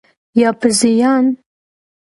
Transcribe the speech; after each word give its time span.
یا 0.41 0.49
په 0.59 0.67
زیان؟ 0.79 1.25